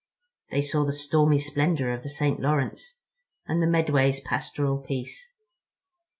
[0.49, 2.39] They saw the stormy splendor of the St.
[2.39, 2.97] Lawrence,
[3.45, 5.29] and the Medway's pastoral peace.